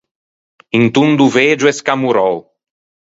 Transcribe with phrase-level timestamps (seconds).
[0.77, 2.35] Un tondo vegio e scamorrou.